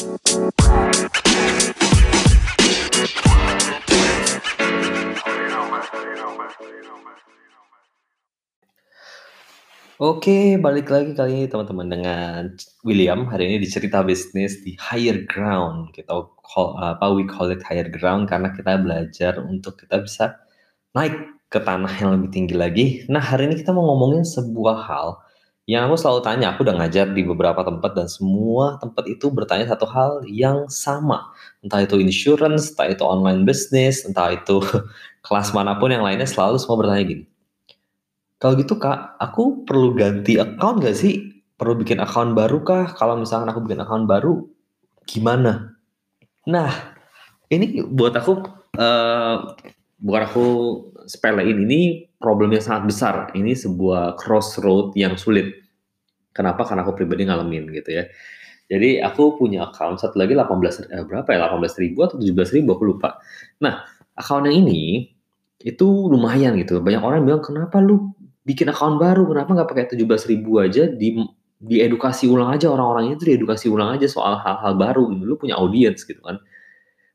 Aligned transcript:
Oke, 0.00 0.16
balik 10.56 10.88
lagi 10.88 11.12
kali 11.12 11.44
ini 11.44 11.52
teman-teman 11.52 11.92
dengan 11.92 12.48
William. 12.80 13.28
Hari 13.28 13.44
ini 13.44 13.56
di 13.60 13.68
bisnis 14.08 14.64
di 14.64 14.72
higher 14.80 15.20
ground. 15.28 15.92
Kita 15.92 16.32
call, 16.40 16.80
apa 16.80 17.12
we 17.12 17.28
call 17.28 17.52
it 17.52 17.60
higher 17.60 17.84
ground 17.92 18.32
karena 18.32 18.56
kita 18.56 18.80
belajar 18.80 19.36
untuk 19.44 19.76
kita 19.84 20.00
bisa 20.00 20.40
naik 20.96 21.12
ke 21.52 21.60
tanah 21.60 21.92
yang 22.00 22.16
lebih 22.16 22.32
tinggi 22.32 22.56
lagi. 22.56 22.86
Nah, 23.12 23.20
hari 23.20 23.52
ini 23.52 23.60
kita 23.60 23.76
mau 23.76 23.84
ngomongin 23.92 24.24
sebuah 24.24 24.80
hal 24.80 25.20
yang 25.70 25.86
aku 25.86 25.94
selalu 25.94 26.20
tanya. 26.26 26.46
Aku 26.50 26.66
udah 26.66 26.74
ngajar 26.82 27.14
di 27.14 27.22
beberapa 27.22 27.62
tempat 27.62 27.94
dan 27.94 28.10
semua 28.10 28.82
tempat 28.82 29.06
itu 29.06 29.30
bertanya 29.30 29.70
satu 29.70 29.86
hal 29.86 30.26
yang 30.26 30.66
sama. 30.66 31.30
Entah 31.62 31.86
itu 31.86 32.02
insurance, 32.02 32.74
entah 32.74 32.90
itu 32.90 33.06
online 33.06 33.46
business, 33.46 34.02
entah 34.02 34.34
itu 34.34 34.58
kelas 35.26 35.54
mana 35.54 35.78
pun 35.78 35.94
yang 35.94 36.02
lainnya 36.02 36.26
selalu 36.26 36.58
semua 36.58 36.82
bertanya 36.82 37.04
gini 37.06 37.24
kalau 38.40 38.56
gitu 38.56 38.80
Kak, 38.80 39.20
aku 39.20 39.68
perlu 39.68 39.92
ganti 39.92 40.40
account 40.40 40.80
gak 40.80 40.96
sih? 40.96 41.44
Perlu 41.60 41.76
bikin 41.84 42.00
account 42.00 42.32
baru 42.32 42.64
kah? 42.64 42.96
Kalau 42.96 43.20
misalkan 43.20 43.52
aku 43.52 43.60
bikin 43.68 43.84
account 43.84 44.08
baru, 44.08 44.48
gimana? 45.04 45.76
Nah, 46.48 46.72
ini 47.52 47.84
buat 47.84 48.16
aku, 48.16 48.40
uh, 48.80 49.36
bukan 50.00 50.22
aku 50.24 50.46
sepelein, 51.04 51.68
ini 51.68 52.08
problemnya 52.16 52.64
sangat 52.64 52.88
besar. 52.88 53.14
Ini 53.36 53.52
sebuah 53.52 54.16
crossroad 54.16 54.96
yang 54.96 55.20
sulit. 55.20 55.59
Kenapa? 56.30 56.62
Karena 56.66 56.86
aku 56.86 56.94
pribadi 56.94 57.26
ngalamin 57.26 57.70
gitu 57.74 57.90
ya. 57.90 58.04
Jadi 58.70 59.02
aku 59.02 59.34
punya 59.34 59.66
account 59.66 59.98
satu 59.98 60.14
lagi 60.14 60.38
18 60.38 60.94
eh, 60.94 61.02
berapa 61.02 61.26
ya 61.34 61.50
18 61.50 61.82
ribu 61.82 62.06
atau 62.06 62.16
17 62.22 62.56
ribu 62.62 62.78
aku 62.78 62.84
lupa. 62.86 63.18
Nah 63.58 63.82
account 64.14 64.46
yang 64.46 64.62
ini 64.62 65.10
itu 65.58 65.86
lumayan 66.06 66.54
gitu. 66.54 66.78
Banyak 66.78 67.02
orang 67.02 67.26
bilang 67.26 67.42
kenapa 67.42 67.82
lu 67.82 68.14
bikin 68.46 68.70
account 68.72 68.96
baru 68.96 69.28
kenapa 69.28 69.50
nggak 69.52 69.68
pakai 69.68 69.84
17 69.94 70.30
ribu 70.32 70.62
aja 70.62 70.88
di 70.88 71.18
diedukasi 71.60 72.24
ulang 72.24 72.56
aja 72.56 72.72
orang-orang 72.72 73.12
itu 73.12 73.28
diedukasi 73.28 73.68
ulang 73.68 74.00
aja 74.00 74.08
soal 74.08 74.40
hal-hal 74.40 74.80
baru 74.80 75.12
gitu. 75.12 75.22
lu 75.28 75.36
punya 75.36 75.60
audiens 75.60 76.00
gitu 76.08 76.16
kan 76.24 76.40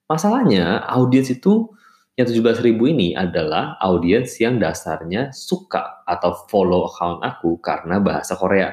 masalahnya 0.05 0.85
audiens 0.85 1.33
itu 1.33 1.73
yang 2.15 2.29
17 2.29 2.61
ribu 2.61 2.87
ini 2.87 3.17
adalah 3.17 3.75
audiens 3.81 4.37
yang 4.37 4.61
dasarnya 4.61 5.33
suka 5.33 6.05
atau 6.05 6.45
follow 6.47 6.85
account 6.87 7.25
aku 7.25 7.57
karena 7.57 7.97
bahasa 7.97 8.37
Korea 8.37 8.71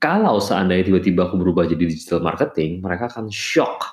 kalau 0.00 0.40
seandainya 0.40 0.88
tiba-tiba 0.88 1.28
aku 1.28 1.36
berubah 1.36 1.68
jadi 1.68 1.84
digital 1.84 2.24
marketing 2.24 2.80
mereka 2.80 3.12
akan 3.12 3.28
shock. 3.28 3.84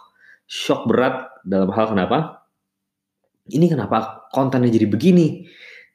Shock 0.48 0.88
berat 0.88 1.28
dalam 1.44 1.68
hal 1.76 1.92
kenapa? 1.92 2.48
Ini 3.52 3.68
kenapa 3.68 4.28
kontennya 4.32 4.72
jadi 4.72 4.88
begini? 4.88 5.44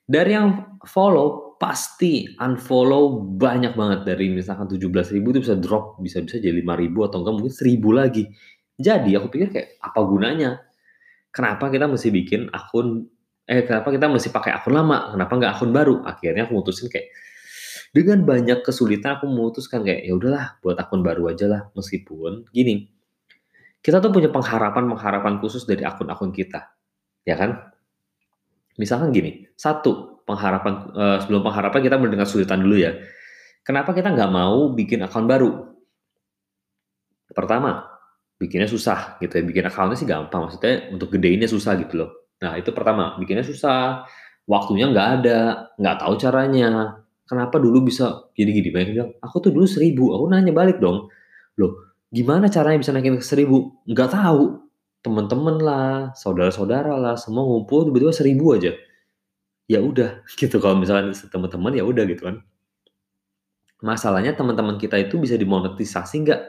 Dari 0.04 0.36
yang 0.36 0.80
follow 0.84 1.56
pasti 1.56 2.28
unfollow 2.36 3.24
banyak 3.40 3.72
banget. 3.72 4.04
Dari 4.04 4.28
misalkan 4.28 4.68
17 4.68 5.16
ribu 5.16 5.32
itu 5.32 5.40
bisa 5.48 5.56
drop 5.56 5.96
bisa-bisa 6.04 6.36
jadi 6.36 6.60
5 6.60 6.82
ribu 6.84 7.08
atau 7.08 7.24
enggak 7.24 7.34
mungkin 7.40 7.54
1000 7.56 7.80
lagi. 7.96 8.24
Jadi 8.76 9.16
aku 9.16 9.32
pikir 9.32 9.48
kayak 9.48 9.68
apa 9.80 10.00
gunanya? 10.04 10.60
Kenapa 11.32 11.72
kita 11.72 11.88
mesti 11.88 12.12
bikin 12.12 12.52
akun 12.52 13.08
eh 13.48 13.64
kenapa 13.64 13.88
kita 13.88 14.12
mesti 14.12 14.28
pakai 14.28 14.52
akun 14.60 14.76
lama? 14.76 15.16
Kenapa 15.16 15.32
nggak 15.40 15.52
akun 15.56 15.70
baru? 15.72 16.04
Akhirnya 16.04 16.44
aku 16.44 16.52
mutusin 16.60 16.92
kayak 16.92 17.08
dengan 17.92 18.24
banyak 18.24 18.64
kesulitan 18.64 19.20
aku 19.20 19.28
memutuskan 19.28 19.84
kayak 19.84 20.08
ya 20.08 20.16
udahlah 20.16 20.56
buat 20.64 20.80
akun 20.80 21.04
baru 21.04 21.28
aja 21.30 21.46
lah 21.46 21.62
meskipun 21.76 22.48
gini 22.50 22.88
kita 23.84 24.00
tuh 24.00 24.08
punya 24.08 24.32
pengharapan 24.32 24.88
pengharapan 24.88 25.38
khusus 25.38 25.68
dari 25.68 25.84
akun-akun 25.84 26.32
kita 26.32 26.72
ya 27.28 27.36
kan 27.36 27.70
misalkan 28.80 29.12
gini 29.12 29.46
satu 29.54 30.12
pengharapan 30.26 30.72
uh, 30.94 31.16
sebelum 31.22 31.42
pengharapan 31.42 31.80
kita 31.82 31.96
mendengar 31.98 32.26
kesulitan 32.26 32.62
dulu 32.62 32.76
ya. 32.78 32.92
Kenapa 33.62 33.94
kita 33.94 34.10
nggak 34.10 34.30
mau 34.32 34.74
bikin 34.74 35.06
akun 35.06 35.26
baru? 35.26 35.70
Pertama, 37.30 37.86
bikinnya 38.36 38.66
susah 38.66 39.22
gitu 39.22 39.38
ya. 39.38 39.42
Bikin 39.46 39.64
akunnya 39.70 39.96
sih 39.98 40.08
gampang, 40.08 40.50
maksudnya 40.50 40.90
untuk 40.90 41.14
gedeinnya 41.14 41.46
susah 41.46 41.78
gitu 41.78 42.02
loh. 42.02 42.10
Nah 42.42 42.58
itu 42.58 42.74
pertama, 42.74 43.14
bikinnya 43.22 43.46
susah, 43.46 44.02
waktunya 44.50 44.90
nggak 44.90 45.08
ada, 45.20 45.38
nggak 45.78 45.96
tahu 46.02 46.14
caranya. 46.18 47.01
Kenapa 47.32 47.56
dulu 47.56 47.88
bisa 47.88 48.28
gini-gini? 48.36 48.68
Banyak 48.68 48.88
bilang, 48.92 49.10
aku 49.24 49.48
tuh 49.48 49.50
dulu 49.56 49.64
seribu, 49.64 50.12
aku 50.12 50.28
nanya 50.28 50.52
balik 50.52 50.84
dong. 50.84 51.08
Loh, 51.56 51.96
gimana 52.12 52.52
caranya 52.52 52.84
bisa 52.84 52.92
naikin 52.92 53.16
ke 53.16 53.24
seribu? 53.24 53.72
Nggak 53.88 54.12
tahu. 54.12 54.60
Teman-teman 55.00 55.56
lah, 55.64 56.12
saudara-saudara 56.12 57.00
lah, 57.00 57.16
semua 57.16 57.48
ngumpul 57.48 57.88
tiba-tiba 57.88 58.12
seribu 58.12 58.52
aja 58.52 58.76
ya 59.70 59.78
udah 59.80 60.20
gitu 60.40 60.60
kalau 60.60 60.76
misalnya 60.78 61.16
teman-teman 61.32 61.72
ya 61.72 61.84
udah 61.86 62.04
gitu 62.04 62.22
kan 62.28 62.36
masalahnya 63.82 64.36
teman-teman 64.36 64.78
kita 64.78 65.00
itu 65.00 65.18
bisa 65.18 65.34
dimonetisasi 65.34 66.22
nggak 66.22 66.40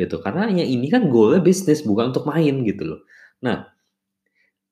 gitu 0.00 0.16
karena 0.24 0.48
ya 0.48 0.64
ini 0.64 0.88
kan 0.88 1.12
goalnya 1.12 1.44
bisnis 1.44 1.84
bukan 1.84 2.14
untuk 2.14 2.24
main 2.24 2.64
gitu 2.64 2.96
loh 2.96 3.00
nah 3.44 3.68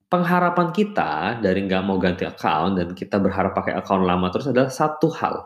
pengharapan 0.09 0.73
kita 0.73 1.41
dari 1.45 1.65
nggak 1.69 1.85
mau 1.85 2.01
ganti 2.01 2.25
account 2.25 2.81
dan 2.81 2.89
kita 2.97 3.21
berharap 3.21 3.53
pakai 3.53 3.77
account 3.77 4.09
lama 4.09 4.33
terus 4.33 4.49
adalah 4.49 4.73
satu 4.73 5.13
hal 5.13 5.45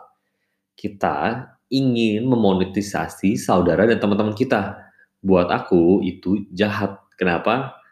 kita 0.79 1.47
ingin 1.67 2.23
memonetisasi 2.25 3.35
saudara 3.35 3.83
dan 3.83 3.99
teman-teman 3.99 4.33
kita 4.33 4.79
buat 5.19 5.51
aku 5.51 6.03
itu 6.03 6.47
jahat 6.51 6.99
kenapa 7.19 7.83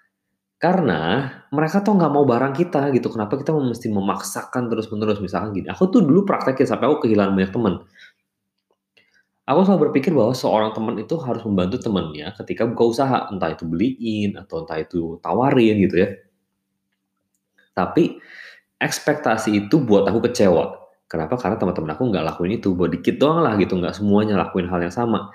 karena 0.62 1.26
mereka 1.50 1.82
tuh 1.82 1.98
nggak 1.98 2.14
mau 2.14 2.22
barang 2.22 2.54
kita 2.54 2.94
gitu. 2.94 3.10
Kenapa 3.10 3.34
kita 3.34 3.50
mesti 3.50 3.90
memaksakan 3.90 4.70
terus-menerus 4.70 5.18
misalkan 5.18 5.58
gini. 5.58 5.68
Aku 5.74 5.90
tuh 5.90 6.06
dulu 6.06 6.22
praktekin 6.22 6.70
sampai 6.70 6.86
aku 6.86 7.10
kehilangan 7.10 7.34
banyak 7.34 7.50
teman. 7.50 7.74
Aku 9.50 9.66
selalu 9.66 9.90
berpikir 9.90 10.14
bahwa 10.14 10.38
seorang 10.38 10.70
teman 10.78 11.02
itu 11.02 11.18
harus 11.18 11.42
membantu 11.50 11.82
temannya 11.82 12.30
ketika 12.38 12.70
buka 12.70 12.84
usaha, 12.94 13.26
entah 13.34 13.50
itu 13.50 13.66
beliin 13.66 14.38
atau 14.38 14.62
entah 14.62 14.78
itu 14.78 15.18
tawarin 15.26 15.82
gitu 15.82 15.96
ya. 15.98 16.14
Tapi 17.72 18.20
ekspektasi 18.82 19.68
itu 19.68 19.82
buat 19.82 20.08
aku 20.10 20.32
kecewa. 20.32 20.78
Kenapa? 21.08 21.36
Karena 21.36 21.60
teman-teman 21.60 21.92
aku 21.96 22.04
nggak 22.08 22.26
lakuin 22.34 22.56
itu, 22.58 22.72
buat 22.72 22.92
dikit 22.92 23.20
doang 23.20 23.44
lah 23.44 23.60
gitu, 23.60 23.76
nggak 23.76 23.96
semuanya 24.00 24.40
lakuin 24.40 24.68
hal 24.72 24.80
yang 24.80 24.96
sama 24.96 25.32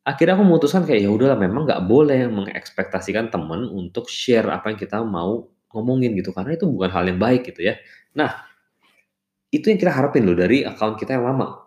akhirnya 0.00 0.34
aku 0.36 0.44
memutuskan 0.44 0.82
kayak 0.88 1.06
ya 1.06 1.10
udahlah 1.12 1.36
memang 1.36 1.68
nggak 1.68 1.84
boleh 1.84 2.26
mengekspektasikan 2.32 3.28
teman 3.28 3.68
untuk 3.68 4.08
share 4.08 4.48
apa 4.48 4.72
yang 4.72 4.78
kita 4.80 5.04
mau 5.04 5.44
ngomongin 5.70 6.16
gitu 6.18 6.32
karena 6.34 6.56
itu 6.56 6.66
bukan 6.66 6.90
hal 6.90 7.04
yang 7.06 7.20
baik 7.20 7.46
gitu 7.52 7.70
ya. 7.70 7.78
Nah, 8.16 8.32
itu 9.54 9.70
yang 9.70 9.78
kita 9.78 9.92
harapin 9.94 10.26
loh 10.26 10.34
dari 10.34 10.66
account 10.66 10.98
kita 10.98 11.14
yang 11.14 11.30
lama. 11.30 11.62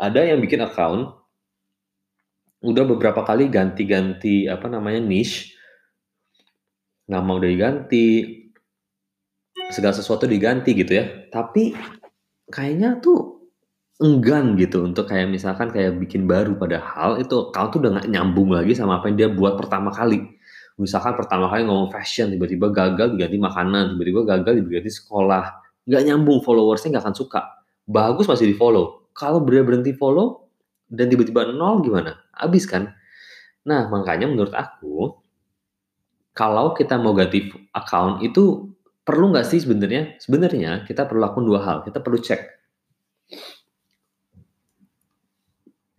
Ada 0.00 0.34
yang 0.34 0.40
bikin 0.42 0.64
account 0.64 1.14
udah 2.60 2.84
beberapa 2.84 3.22
kali 3.22 3.46
ganti-ganti 3.52 4.48
apa 4.48 4.66
namanya 4.66 4.98
niche. 5.04 5.54
Nama 7.10 7.30
udah 7.30 7.48
diganti, 7.50 8.06
segala 9.70 9.94
sesuatu 9.94 10.26
diganti 10.26 10.74
gitu 10.74 10.98
ya. 10.98 11.04
Tapi 11.30 11.74
kayaknya 12.50 12.98
tuh 12.98 13.40
enggan 14.02 14.56
gitu 14.58 14.82
untuk 14.82 15.06
kayak 15.06 15.30
misalkan 15.30 15.70
kayak 15.70 15.96
bikin 15.96 16.26
baru. 16.26 16.58
Padahal 16.58 17.22
itu 17.22 17.54
kau 17.54 17.66
tuh 17.70 17.78
udah 17.80 18.02
gak 18.02 18.08
nyambung 18.10 18.50
lagi 18.50 18.74
sama 18.74 18.98
apa 18.98 19.08
yang 19.08 19.16
dia 19.16 19.28
buat 19.30 19.54
pertama 19.56 19.94
kali. 19.94 20.26
Misalkan 20.80 21.12
pertama 21.14 21.52
kali 21.52 21.68
ngomong 21.68 21.92
fashion 21.92 22.32
tiba-tiba 22.32 22.72
gagal 22.72 23.12
diganti 23.12 23.36
makanan 23.36 23.94
tiba-tiba 23.94 24.20
gagal 24.24 24.52
diganti 24.64 24.90
sekolah. 24.90 25.44
Nggak 25.84 26.02
nyambung 26.08 26.40
followersnya 26.40 26.96
nggak 26.96 27.04
akan 27.04 27.16
suka. 27.16 27.40
Bagus 27.84 28.24
masih 28.24 28.48
di 28.48 28.56
follow. 28.56 29.12
Kalau 29.12 29.44
bener 29.44 29.68
berhenti 29.68 29.92
follow 29.92 30.48
dan 30.88 31.12
tiba-tiba 31.12 31.52
nol 31.52 31.84
gimana? 31.84 32.16
Habis 32.32 32.64
kan? 32.64 32.96
Nah 33.68 33.92
makanya 33.92 34.24
menurut 34.24 34.56
aku 34.56 35.20
kalau 36.32 36.72
kita 36.72 36.96
mau 36.96 37.12
ganti 37.12 37.52
account 37.76 38.24
itu 38.24 38.69
perlu 39.02 39.32
nggak 39.32 39.46
sih 39.48 39.58
sebenarnya 39.62 40.20
sebenarnya 40.20 40.84
kita 40.84 41.08
perlu 41.08 41.20
lakukan 41.24 41.44
dua 41.44 41.60
hal 41.64 41.76
kita 41.86 41.98
perlu 42.04 42.20
cek 42.20 42.60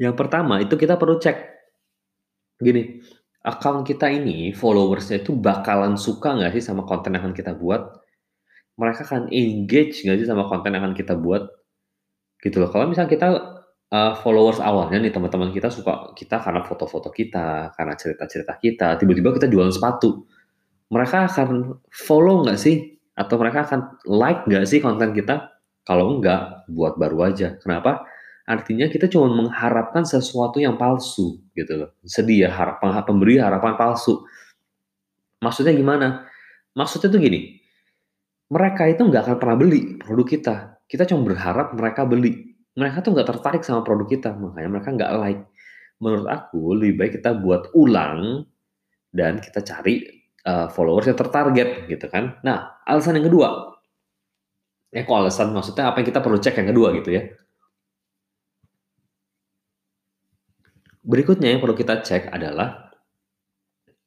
Yang 0.02 0.16
pertama 0.18 0.58
itu 0.58 0.74
kita 0.74 0.98
perlu 0.98 1.22
cek 1.22 1.38
gini, 2.58 2.98
account 3.46 3.86
kita 3.86 4.10
ini 4.10 4.50
followersnya 4.50 5.22
itu 5.22 5.38
bakalan 5.38 5.94
suka 5.94 6.34
nggak 6.42 6.58
sih 6.58 6.64
sama 6.66 6.90
konten 6.90 7.14
yang 7.14 7.30
akan 7.30 7.38
kita 7.38 7.54
buat? 7.54 8.02
Mereka 8.82 9.06
akan 9.06 9.30
engage 9.30 10.02
nggak 10.02 10.18
sih 10.18 10.26
sama 10.26 10.50
konten 10.50 10.74
yang 10.74 10.82
akan 10.82 10.98
kita 10.98 11.14
buat? 11.14 11.46
Gitu 12.42 12.58
loh. 12.58 12.74
Kalau 12.74 12.90
misalnya 12.90 13.14
kita 13.14 13.28
uh, 13.94 14.14
followers 14.18 14.58
awalnya 14.58 14.98
nih 15.06 15.14
teman-teman 15.14 15.54
kita 15.54 15.70
suka 15.70 16.18
kita 16.18 16.42
karena 16.42 16.66
foto-foto 16.66 17.14
kita, 17.14 17.70
karena 17.78 17.94
cerita-cerita 17.94 18.58
kita, 18.58 18.98
tiba-tiba 18.98 19.38
kita 19.38 19.46
jualan 19.54 19.70
sepatu. 19.70 20.26
Mereka 20.92 21.32
akan 21.32 21.80
follow 21.88 22.44
nggak 22.44 22.60
sih? 22.60 23.00
Atau 23.16 23.40
mereka 23.40 23.64
akan 23.64 24.04
like 24.12 24.44
nggak 24.44 24.68
sih 24.68 24.84
konten 24.84 25.16
kita? 25.16 25.56
Kalau 25.88 26.20
enggak, 26.20 26.68
buat 26.70 27.00
baru 27.00 27.32
aja. 27.32 27.58
Kenapa? 27.58 28.06
Artinya 28.46 28.92
kita 28.92 29.08
cuma 29.08 29.32
mengharapkan 29.32 30.04
sesuatu 30.04 30.60
yang 30.60 30.76
palsu 30.76 31.40
gitu 31.56 31.74
loh. 31.80 31.90
Sedih 32.04 32.46
ya 32.46 32.50
harapan 32.52 33.00
pemberi 33.08 33.40
harapan 33.40 33.80
palsu. 33.80 34.28
Maksudnya 35.42 35.74
gimana? 35.74 36.28
Maksudnya 36.76 37.10
tuh 37.10 37.22
gini, 37.24 37.58
mereka 38.52 38.84
itu 38.92 39.08
nggak 39.08 39.24
akan 39.26 39.38
pernah 39.40 39.58
beli 39.58 39.96
produk 39.96 40.28
kita. 40.28 40.56
Kita 40.86 41.08
cuma 41.08 41.24
berharap 41.24 41.72
mereka 41.72 42.04
beli. 42.04 42.52
Mereka 42.76 43.04
tuh 43.04 43.16
nggak 43.16 43.28
tertarik 43.28 43.64
sama 43.64 43.84
produk 43.84 44.08
kita, 44.08 44.36
makanya 44.36 44.70
mereka 44.80 44.90
nggak 44.92 45.12
like. 45.24 45.44
Menurut 46.04 46.28
aku 46.28 46.76
lebih 46.76 46.96
baik 47.00 47.12
kita 47.20 47.36
buat 47.40 47.72
ulang 47.76 48.44
dan 49.12 49.40
kita 49.40 49.64
cari 49.64 50.21
uh, 50.46 50.68
followers 50.74 51.10
yang 51.10 51.18
tertarget 51.20 51.86
gitu 51.90 52.06
kan. 52.10 52.38
Nah, 52.46 52.82
alasan 52.86 53.18
yang 53.20 53.28
kedua, 53.30 53.78
eh 54.92 55.04
kok 55.06 55.18
alasan 55.18 55.56
maksudnya 55.56 55.90
apa 55.92 56.02
yang 56.04 56.08
kita 56.10 56.20
perlu 56.24 56.38
cek 56.40 56.56
yang 56.62 56.70
kedua 56.74 56.88
gitu 56.98 57.10
ya. 57.14 57.24
Berikutnya 61.02 61.50
yang 61.50 61.62
perlu 61.64 61.74
kita 61.74 62.06
cek 62.06 62.30
adalah 62.30 62.94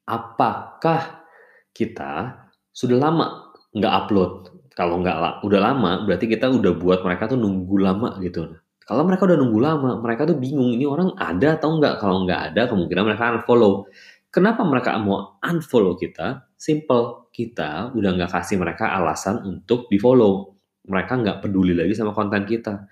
apakah 0.07 1.27
kita 1.75 2.45
sudah 2.71 2.99
lama 3.01 3.27
nggak 3.75 3.95
upload. 4.07 4.33
Kalau 4.75 4.99
nggak 5.03 5.47
udah 5.47 5.61
lama, 5.63 6.03
berarti 6.03 6.27
kita 6.27 6.51
udah 6.51 6.75
buat 6.75 7.07
mereka 7.07 7.31
tuh 7.31 7.39
nunggu 7.39 7.77
lama 7.79 8.19
gitu. 8.23 8.59
Kalau 8.85 9.07
mereka 9.07 9.25
udah 9.25 9.39
nunggu 9.39 9.61
lama, 9.63 9.91
mereka 10.03 10.29
tuh 10.29 10.37
bingung 10.37 10.75
ini 10.75 10.85
orang 10.85 11.15
ada 11.17 11.57
atau 11.57 11.79
nggak. 11.79 12.03
Kalau 12.03 12.27
nggak 12.27 12.41
ada, 12.53 12.63
kemungkinan 12.69 13.03
mereka 13.07 13.33
unfollow. 13.41 13.89
Kenapa 14.35 14.67
mereka 14.67 14.99
mau 14.99 15.39
unfollow 15.47 15.95
kita? 15.95 16.51
Simple, 16.59 17.31
kita 17.31 17.95
udah 17.95 18.11
nggak 18.19 18.35
kasih 18.35 18.59
mereka 18.59 18.91
alasan 18.91 19.39
untuk 19.47 19.87
di 19.87 19.95
follow. 19.95 20.59
Mereka 20.91 21.23
nggak 21.23 21.39
peduli 21.47 21.71
lagi 21.71 21.95
sama 21.95 22.11
konten 22.11 22.43
kita. 22.43 22.83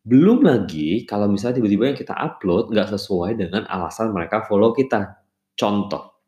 Belum 0.00 0.40
lagi 0.40 1.04
kalau 1.04 1.28
misalnya 1.28 1.60
tiba-tiba 1.60 1.92
yang 1.92 1.98
kita 2.00 2.16
upload 2.16 2.72
nggak 2.72 2.88
sesuai 2.88 3.36
dengan 3.36 3.68
alasan 3.68 4.16
mereka 4.16 4.48
follow 4.48 4.72
kita. 4.72 5.20
Contoh, 5.52 6.24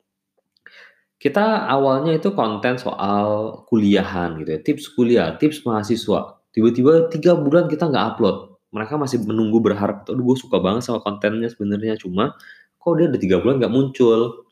kita 1.16 1.64
awalnya 1.64 2.12
itu 2.20 2.36
konten 2.36 2.76
soal 2.76 3.64
kuliahan 3.64 4.36
gitu 4.44 4.50
ya, 4.54 4.60
tips 4.60 4.84
kuliah, 4.92 5.40
tips 5.40 5.64
mahasiswa. 5.64 6.36
Tiba-tiba 6.52 7.08
tiga 7.08 7.32
bulan 7.32 7.64
kita 7.64 7.88
nggak 7.88 8.04
upload. 8.12 8.60
Mereka 8.76 9.00
masih 9.00 9.24
menunggu 9.24 9.64
berharap, 9.64 10.04
aduh 10.04 10.20
gue 10.20 10.36
suka 10.36 10.60
banget 10.60 10.84
sama 10.84 11.00
kontennya 11.00 11.48
sebenarnya, 11.48 11.96
cuma 11.96 12.36
kok 12.84 12.94
dia 13.00 13.08
udah 13.08 13.20
tiga 13.20 13.40
bulan 13.40 13.56
nggak 13.64 13.72
muncul. 13.72 14.44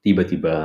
Tiba-tiba 0.00 0.56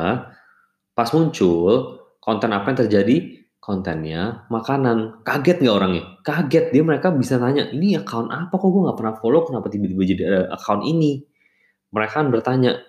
pas 0.95 1.09
muncul, 1.13 1.99
konten 2.23 2.49
apa 2.55 2.71
yang 2.71 2.79
terjadi? 2.87 3.37
kontennya 3.67 4.47
makanan. 4.47 5.27
Kaget 5.27 5.59
nggak 5.59 5.75
orangnya? 5.75 6.03
Kaget. 6.23 6.71
Dia 6.71 6.83
mereka 6.87 7.11
bisa 7.11 7.35
nanya, 7.35 7.67
ini 7.75 7.99
account 7.99 8.31
apa 8.31 8.55
kok 8.55 8.71
gue 8.71 8.81
nggak 8.87 8.95
pernah 8.95 9.15
follow, 9.19 9.43
kenapa 9.43 9.67
tiba-tiba 9.67 10.03
jadi 10.07 10.21
ada 10.23 10.41
account 10.55 10.87
ini? 10.87 11.27
Mereka 11.91 12.13
kan 12.23 12.27
bertanya, 12.31 12.79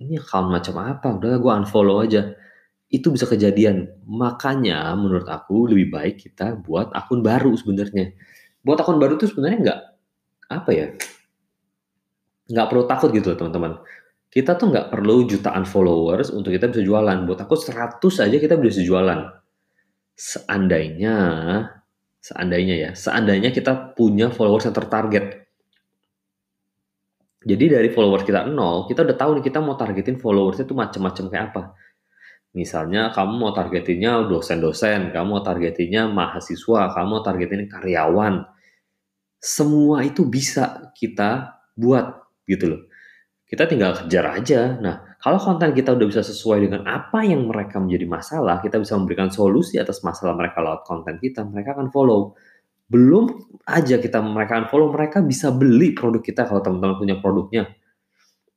ini 0.00 0.16
account 0.16 0.48
macam 0.48 0.74
apa? 0.80 1.20
Udah 1.20 1.36
gue 1.36 1.52
unfollow 1.52 2.00
aja. 2.00 2.32
Itu 2.88 3.12
bisa 3.12 3.28
kejadian. 3.28 4.00
Makanya 4.08 4.96
menurut 4.96 5.28
aku 5.28 5.68
lebih 5.68 5.92
baik 5.92 6.16
kita 6.24 6.56
buat 6.56 6.88
akun 6.96 7.20
baru 7.20 7.52
sebenarnya. 7.52 8.16
Buat 8.64 8.80
akun 8.80 8.96
baru 8.96 9.20
tuh 9.20 9.28
sebenarnya 9.28 9.58
nggak 9.60 9.80
apa 10.56 10.70
ya? 10.72 10.86
Nggak 12.50 12.66
perlu 12.68 12.84
takut 12.84 13.10
gitu 13.12 13.32
teman-teman. 13.36 13.80
Kita 14.28 14.58
tuh 14.58 14.74
nggak 14.74 14.90
perlu 14.90 15.24
jutaan 15.30 15.64
followers 15.64 16.34
untuk 16.34 16.50
kita 16.50 16.68
bisa 16.68 16.82
jualan. 16.82 17.18
Buat 17.24 17.46
aku 17.46 17.54
100 17.54 18.02
aja 18.02 18.36
kita 18.36 18.58
bisa 18.58 18.82
jualan 18.82 19.44
seandainya 20.14 21.16
seandainya 22.24 22.74
ya, 22.88 22.90
seandainya 22.96 23.52
kita 23.52 23.92
punya 23.92 24.32
followers 24.32 24.64
yang 24.64 24.72
tertarget. 24.72 25.44
Jadi 27.44 27.64
dari 27.68 27.92
followers 27.92 28.24
kita 28.24 28.48
nol, 28.48 28.88
kita 28.88 29.04
udah 29.04 29.16
tahu 29.20 29.30
nih 29.36 29.44
kita 29.44 29.60
mau 29.60 29.76
targetin 29.76 30.16
followers 30.16 30.64
itu 30.64 30.72
macam-macam 30.72 31.24
kayak 31.28 31.44
apa. 31.52 31.62
Misalnya 32.56 33.12
kamu 33.12 33.32
mau 33.36 33.52
targetinnya 33.52 34.24
dosen-dosen, 34.24 35.12
kamu 35.12 35.26
mau 35.28 35.42
targetinnya 35.44 36.08
mahasiswa, 36.08 36.96
kamu 36.96 37.08
mau 37.12 37.20
targetin 37.20 37.68
karyawan. 37.68 38.48
Semua 39.36 40.00
itu 40.08 40.24
bisa 40.24 40.88
kita 40.96 41.60
buat 41.76 42.23
gitu 42.48 42.64
loh. 42.70 42.80
Kita 43.44 43.68
tinggal 43.68 43.94
kejar 43.94 44.34
aja. 44.34 44.80
Nah, 44.80 45.14
kalau 45.20 45.36
konten 45.36 45.76
kita 45.76 45.92
udah 45.92 46.06
bisa 46.08 46.24
sesuai 46.24 46.64
dengan 46.64 46.88
apa 46.88 47.22
yang 47.22 47.46
mereka 47.46 47.76
menjadi 47.76 48.08
masalah, 48.08 48.58
kita 48.64 48.80
bisa 48.80 48.96
memberikan 48.96 49.28
solusi 49.28 49.76
atas 49.76 50.00
masalah 50.00 50.32
mereka 50.34 50.64
lewat 50.64 50.82
konten 50.88 51.20
kita, 51.20 51.44
mereka 51.44 51.76
akan 51.76 51.92
follow. 51.92 52.34
Belum 52.88 53.28
aja 53.68 54.00
kita 54.00 54.20
mereka 54.24 54.58
akan 54.58 54.68
follow, 54.72 54.88
mereka 54.92 55.20
bisa 55.20 55.52
beli 55.52 55.92
produk 55.92 56.20
kita 56.24 56.48
kalau 56.48 56.64
teman-teman 56.64 56.96
punya 56.96 57.16
produknya. 57.20 57.68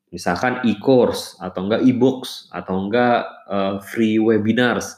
Misalkan 0.08 0.64
e-course 0.64 1.36
atau 1.44 1.68
enggak 1.68 1.84
e-books 1.84 2.48
atau 2.50 2.80
enggak 2.80 3.28
uh, 3.52 3.84
free 3.84 4.18
webinars. 4.18 4.96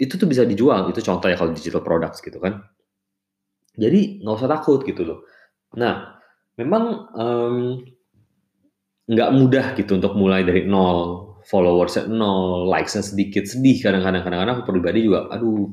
Itu 0.00 0.16
tuh 0.16 0.24
bisa 0.24 0.48
dijual, 0.48 0.88
itu 0.88 1.04
contohnya 1.04 1.36
kalau 1.36 1.52
digital 1.52 1.84
products 1.84 2.24
gitu 2.24 2.40
kan. 2.40 2.64
Jadi 3.76 4.24
nggak 4.24 4.36
usah 4.40 4.50
takut 4.50 4.84
gitu 4.84 5.04
loh. 5.04 5.18
Nah, 5.76 6.20
memang 6.60 6.84
um, 7.16 7.80
nggak 9.12 9.30
mudah 9.36 9.66
gitu 9.76 10.00
untuk 10.00 10.16
mulai 10.16 10.40
dari 10.40 10.64
nol 10.64 11.32
followersnya 11.44 12.08
nol 12.08 12.70
likesnya 12.72 13.04
sedikit 13.04 13.44
sedih 13.44 13.76
kadang-kadang. 13.84 14.24
Kadang-kadang 14.24 14.54
aku 14.62 14.72
pribadi 14.72 15.04
juga 15.04 15.28
aduh 15.28 15.68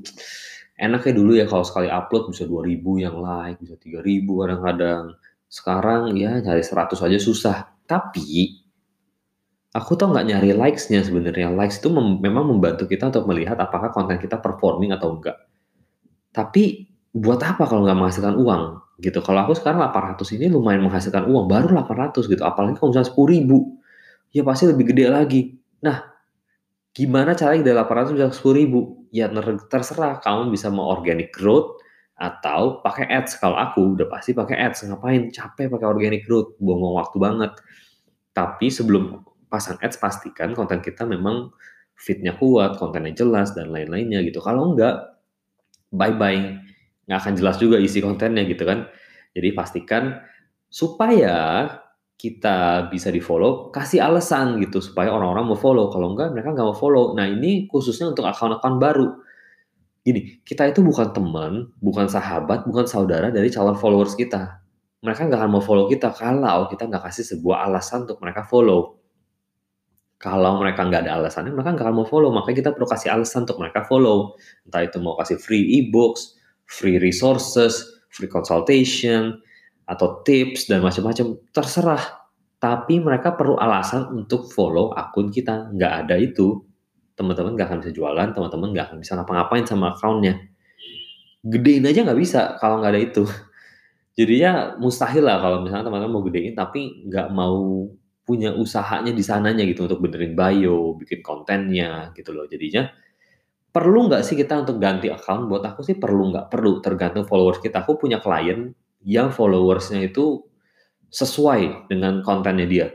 enaknya 0.76 1.14
dulu 1.16 1.32
ya 1.40 1.46
kalau 1.48 1.64
sekali 1.64 1.88
upload 1.88 2.32
bisa 2.32 2.44
2000 2.48 3.06
yang 3.06 3.16
like 3.20 3.58
bisa 3.64 3.76
3000 3.80 4.28
kadang-kadang. 4.28 5.04
Sekarang 5.50 6.02
ya 6.20 6.44
cari 6.44 6.62
100 6.62 7.00
aja 7.00 7.20
susah. 7.20 7.58
Tapi 7.88 8.60
aku 9.74 9.92
tuh 9.96 10.12
nggak 10.12 10.26
nyari 10.30 10.52
likesnya 10.54 11.02
sebenarnya. 11.06 11.54
Likes 11.54 11.80
itu 11.80 11.90
mem 11.90 12.20
memang 12.20 12.44
membantu 12.50 12.86
kita 12.90 13.08
untuk 13.08 13.26
melihat 13.30 13.56
apakah 13.58 13.94
konten 13.94 14.20
kita 14.20 14.38
performing 14.42 14.92
atau 14.92 15.16
enggak. 15.16 15.38
Tapi 16.36 16.86
buat 17.16 17.42
apa 17.42 17.66
kalau 17.66 17.88
nggak 17.88 17.98
menghasilkan 17.98 18.36
uang 18.38 18.89
gitu. 19.00 19.20
Kalau 19.24 19.48
aku 19.48 19.56
sekarang 19.56 19.80
800 19.80 20.36
ini 20.36 20.52
lumayan 20.52 20.84
menghasilkan 20.84 21.26
uang, 21.28 21.48
baru 21.48 21.72
800 21.72 22.28
gitu. 22.28 22.44
Apalagi 22.44 22.76
kalau 22.78 22.92
misalnya 22.92 23.10
10 23.12 23.36
ribu, 23.36 23.58
ya 24.36 24.44
pasti 24.44 24.68
lebih 24.68 24.92
gede 24.94 25.06
lagi. 25.08 25.42
Nah, 25.82 26.04
gimana 26.92 27.34
caranya 27.34 27.64
dari 27.72 27.76
800 27.80 28.16
bisa 28.16 28.28
10 28.36 28.60
ribu? 28.60 28.80
Ya 29.10 29.32
terserah, 29.72 30.22
kamu 30.22 30.54
bisa 30.54 30.70
mau 30.70 30.92
organic 30.92 31.34
growth 31.34 31.82
atau 32.20 32.84
pakai 32.84 33.08
ads. 33.08 33.40
Kalau 33.40 33.56
aku 33.56 33.96
udah 33.98 34.08
pasti 34.12 34.36
pakai 34.36 34.60
ads. 34.60 34.86
Ngapain? 34.86 35.32
Capek 35.32 35.72
pakai 35.72 35.88
organic 35.88 36.28
growth, 36.28 36.60
buang 36.60 36.94
waktu 36.94 37.18
banget. 37.18 37.52
Tapi 38.36 38.68
sebelum 38.70 39.24
pasang 39.50 39.80
ads, 39.82 39.98
pastikan 39.98 40.54
konten 40.54 40.84
kita 40.84 41.08
memang 41.08 41.50
fitnya 41.96 42.36
kuat, 42.38 42.78
kontennya 42.78 43.16
jelas, 43.16 43.56
dan 43.56 43.72
lain-lainnya 43.74 44.22
gitu. 44.22 44.44
Kalau 44.44 44.76
enggak, 44.76 45.20
bye-bye 45.90 46.69
nggak 47.10 47.26
akan 47.26 47.34
jelas 47.34 47.58
juga 47.58 47.82
isi 47.82 48.06
kontennya 48.06 48.46
gitu 48.46 48.70
kan. 48.70 48.86
Jadi 49.34 49.50
pastikan 49.58 50.22
supaya 50.70 51.66
kita 52.20 52.92
bisa 52.94 53.10
di 53.10 53.24
follow, 53.24 53.74
kasih 53.74 54.06
alasan 54.06 54.62
gitu 54.62 54.78
supaya 54.78 55.10
orang-orang 55.10 55.50
mau 55.50 55.58
follow. 55.58 55.90
Kalau 55.90 56.14
enggak 56.14 56.36
mereka 56.36 56.54
nggak 56.54 56.68
mau 56.70 56.78
follow. 56.78 57.18
Nah 57.18 57.26
ini 57.26 57.66
khususnya 57.66 58.14
untuk 58.14 58.30
akun-akun 58.30 58.76
baru. 58.78 59.08
Gini, 60.06 60.44
kita 60.46 60.70
itu 60.70 60.86
bukan 60.86 61.16
teman, 61.16 61.72
bukan 61.82 62.06
sahabat, 62.12 62.70
bukan 62.70 62.86
saudara 62.86 63.34
dari 63.34 63.50
calon 63.50 63.74
followers 63.74 64.14
kita. 64.14 64.62
Mereka 65.00 65.32
nggak 65.32 65.40
akan 65.40 65.50
mau 65.50 65.64
follow 65.64 65.88
kita 65.88 66.12
kalau 66.12 66.68
kita 66.68 66.92
nggak 66.92 67.08
kasih 67.08 67.26
sebuah 67.36 67.72
alasan 67.72 68.06
untuk 68.06 68.20
mereka 68.20 68.44
follow. 68.46 69.00
Kalau 70.20 70.60
mereka 70.60 70.84
nggak 70.84 71.08
ada 71.08 71.24
alasannya, 71.24 71.56
mereka 71.56 71.72
nggak 71.72 71.88
akan 71.88 71.96
mau 72.04 72.08
follow. 72.08 72.36
Makanya 72.36 72.68
kita 72.68 72.70
perlu 72.76 72.84
kasih 72.84 73.16
alasan 73.16 73.48
untuk 73.48 73.64
mereka 73.64 73.88
follow. 73.88 74.36
Entah 74.68 74.84
itu 74.84 75.00
mau 75.00 75.16
kasih 75.16 75.40
free 75.40 75.64
e-books, 75.80 76.39
free 76.70 77.02
resources, 77.02 78.06
free 78.14 78.30
consultation, 78.30 79.42
atau 79.90 80.22
tips 80.22 80.70
dan 80.70 80.86
macam-macam 80.86 81.42
terserah. 81.50 82.04
Tapi 82.62 83.02
mereka 83.02 83.34
perlu 83.34 83.58
alasan 83.58 84.14
untuk 84.14 84.54
follow 84.54 84.94
akun 84.94 85.34
kita. 85.34 85.74
Nggak 85.74 85.94
ada 86.06 86.16
itu, 86.22 86.62
teman-teman 87.18 87.58
nggak 87.58 87.68
akan 87.68 87.80
bisa 87.82 87.92
jualan, 87.92 88.28
teman-teman 88.32 88.70
nggak 88.72 88.86
akan 88.94 88.98
bisa 89.02 89.18
ngapa-ngapain 89.18 89.66
sama 89.66 89.98
akunnya. 89.98 90.38
Gedein 91.42 91.88
aja 91.90 92.06
nggak 92.06 92.20
bisa 92.20 92.60
kalau 92.62 92.80
nggak 92.84 92.94
ada 92.94 93.02
itu. 93.02 93.24
Jadinya 94.20 94.76
mustahil 94.76 95.24
lah 95.24 95.40
kalau 95.40 95.64
misalnya 95.64 95.88
teman-teman 95.88 96.12
mau 96.20 96.24
gedein 96.28 96.52
tapi 96.52 97.08
nggak 97.08 97.32
mau 97.32 97.88
punya 98.28 98.52
usahanya 98.54 99.16
di 99.16 99.24
sananya 99.24 99.64
gitu 99.64 99.88
untuk 99.88 100.04
benerin 100.04 100.36
bio, 100.36 100.94
bikin 101.00 101.24
kontennya 101.24 102.12
gitu 102.14 102.36
loh. 102.36 102.46
Jadinya 102.46 102.92
perlu 103.70 104.10
nggak 104.10 104.26
sih 104.26 104.36
kita 104.36 104.66
untuk 104.66 104.82
ganti 104.82 105.08
account? 105.10 105.50
Buat 105.50 105.64
aku 105.74 105.86
sih 105.86 105.96
perlu 105.98 106.34
nggak 106.34 106.50
perlu, 106.50 106.82
tergantung 106.82 107.26
followers 107.26 107.62
kita. 107.62 107.86
Aku 107.86 107.96
punya 107.96 108.18
klien 108.22 108.74
yang 109.06 109.32
followersnya 109.32 110.04
itu 110.10 110.44
sesuai 111.10 111.90
dengan 111.90 112.22
kontennya 112.22 112.68
dia. 112.68 112.88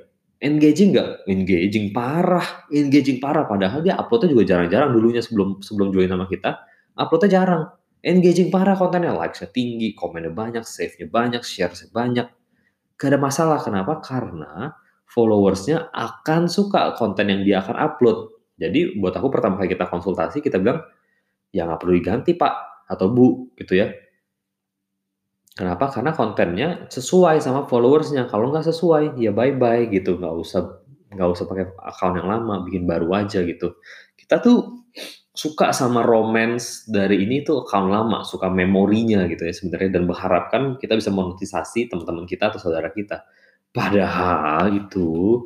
Engaging 0.45 0.93
nggak? 0.93 1.11
Engaging 1.31 1.87
parah, 1.97 2.69
engaging 2.69 3.19
parah. 3.23 3.49
Padahal 3.49 3.81
dia 3.81 3.97
uploadnya 3.97 4.28
juga 4.35 4.45
jarang-jarang 4.45 4.93
dulunya 4.93 5.25
sebelum 5.25 5.64
sebelum 5.64 5.88
join 5.95 6.11
sama 6.11 6.28
kita, 6.28 6.61
uploadnya 6.99 7.31
jarang. 7.31 7.64
engaging 8.04 8.52
parah 8.52 8.76
kontennya, 8.76 9.16
likes-nya 9.16 9.49
tinggi, 9.49 9.97
komennya 9.97 10.28
banyak, 10.28 10.61
save-nya 10.61 11.09
banyak, 11.09 11.40
share-nya 11.40 11.88
banyak. 11.88 12.28
Gak 13.00 13.09
ada 13.09 13.16
masalah, 13.16 13.64
kenapa? 13.64 13.97
Karena 14.04 14.76
followersnya 15.09 15.88
akan 15.88 16.45
suka 16.52 16.93
konten 17.00 17.33
yang 17.33 17.40
dia 17.49 17.64
akan 17.64 17.81
upload. 17.81 18.34
Jadi 18.54 18.99
buat 18.99 19.14
aku 19.16 19.28
pertama 19.30 19.58
kali 19.58 19.75
kita 19.75 19.90
konsultasi, 19.90 20.38
kita 20.38 20.62
bilang, 20.62 20.82
ya 21.50 21.66
nggak 21.66 21.80
perlu 21.82 21.94
diganti 21.99 22.38
pak, 22.38 22.87
atau 22.90 23.11
bu, 23.11 23.50
gitu 23.58 23.78
ya. 23.78 23.90
Kenapa? 25.54 25.87
Karena 25.90 26.11
kontennya 26.11 26.90
sesuai 26.90 27.38
sama 27.38 27.66
followersnya. 27.70 28.26
Kalau 28.26 28.50
nggak 28.50 28.66
sesuai, 28.66 29.23
ya 29.23 29.30
bye-bye 29.30 29.87
gitu. 29.94 30.18
Nggak 30.18 30.34
usah 30.34 30.82
nggak 31.14 31.30
usah 31.30 31.44
pakai 31.46 31.66
account 31.78 32.14
yang 32.18 32.26
lama, 32.26 32.66
bikin 32.66 32.90
baru 32.90 33.06
aja 33.14 33.38
gitu. 33.46 33.78
Kita 34.18 34.42
tuh 34.42 34.82
suka 35.34 35.70
sama 35.75 36.02
romance 36.06 36.87
dari 36.90 37.23
ini 37.23 37.42
tuh 37.46 37.62
account 37.66 37.90
lama, 37.90 38.26
suka 38.26 38.50
memorinya 38.50 39.26
gitu 39.30 39.46
ya 39.46 39.54
sebenarnya 39.54 39.99
dan 39.99 40.06
berharap 40.11 40.50
kan 40.50 40.78
kita 40.78 40.94
bisa 40.99 41.11
monetisasi 41.11 41.90
teman-teman 41.90 42.26
kita 42.26 42.50
atau 42.50 42.58
saudara 42.58 42.90
kita. 42.90 43.23
Padahal 43.75 44.70
itu 44.75 45.42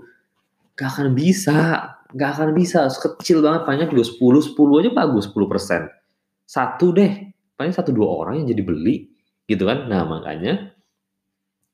gak 0.77 0.89
akan 0.93 1.17
bisa, 1.17 1.57
gak 2.15 2.31
akan 2.39 2.57
bisa. 2.57 2.89
Kecil 2.89 3.45
banget, 3.45 3.69
paling 3.69 3.89
juga 3.91 4.05
10, 4.05 4.41
10 4.55 4.81
aja 4.81 4.91
bagus 4.93 5.29
10 5.29 5.49
persen. 5.49 5.83
Satu 6.49 6.97
deh, 6.97 7.29
paling 7.59 7.75
satu 7.75 7.91
dua 7.93 8.09
orang 8.25 8.41
yang 8.41 8.55
jadi 8.55 8.63
beli 8.65 9.11
gitu 9.51 9.67
kan. 9.67 9.91
Nah 9.91 10.07
makanya 10.07 10.73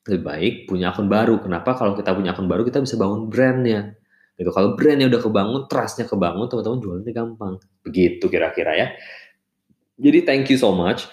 lebih 0.09 0.23
baik 0.25 0.55
punya 0.67 0.91
akun 0.91 1.07
baru. 1.07 1.39
Kenapa? 1.39 1.77
Kalau 1.77 1.93
kita 1.95 2.17
punya 2.17 2.33
akun 2.33 2.49
baru 2.49 2.65
kita 2.65 2.81
bisa 2.81 2.97
bangun 2.97 3.29
brandnya. 3.29 3.95
Gitu. 4.35 4.51
Kalau 4.51 4.75
brandnya 4.75 5.07
udah 5.07 5.21
kebangun, 5.23 5.63
trustnya 5.71 6.11
kebangun, 6.11 6.51
teman-teman 6.51 6.79
jualannya 6.83 7.13
gampang. 7.15 7.55
Begitu 7.87 8.25
kira-kira 8.27 8.73
ya. 8.75 8.89
Jadi 9.95 10.27
thank 10.27 10.51
you 10.51 10.59
so 10.59 10.75
much 10.75 11.07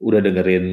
udah 0.00 0.24
dengerin 0.24 0.66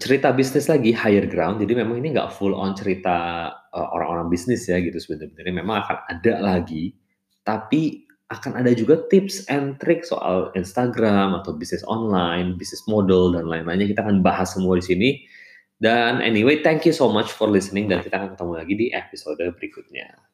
cerita 0.00 0.32
bisnis 0.32 0.72
lagi 0.72 0.92
higher 0.96 1.28
ground. 1.28 1.60
Jadi 1.60 1.76
memang 1.76 2.00
ini 2.00 2.16
nggak 2.16 2.32
full 2.32 2.56
on 2.56 2.72
cerita 2.72 3.48
uh, 3.52 3.88
orang-orang 3.92 4.32
bisnis 4.32 4.64
ya 4.64 4.80
gitu 4.80 4.96
sebenarnya. 4.96 5.52
Memang 5.52 5.84
akan 5.84 5.98
ada 6.08 6.34
lagi, 6.40 6.96
tapi 7.44 8.08
akan 8.32 8.64
ada 8.64 8.72
juga 8.72 9.04
tips 9.12 9.44
and 9.52 9.76
trick 9.76 10.08
soal 10.08 10.48
Instagram 10.56 11.36
atau 11.36 11.52
bisnis 11.52 11.84
online, 11.84 12.56
bisnis 12.56 12.80
model 12.88 13.36
dan 13.36 13.44
lain-lainnya. 13.44 13.92
Kita 13.92 14.00
akan 14.08 14.24
bahas 14.24 14.56
semua 14.56 14.80
di 14.80 14.84
sini. 14.84 15.10
Dan 15.82 16.22
anyway, 16.22 16.62
thank 16.62 16.88
you 16.88 16.94
so 16.94 17.10
much 17.10 17.34
for 17.34 17.50
listening 17.50 17.90
dan 17.90 18.00
kita 18.00 18.14
akan 18.16 18.38
ketemu 18.38 18.52
lagi 18.54 18.74
di 18.78 18.86
episode 18.94 19.42
berikutnya. 19.58 20.31